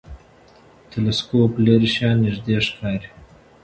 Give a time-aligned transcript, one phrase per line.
[0.91, 3.09] ټلسکوپ لرې شیان نږدې ښکاري.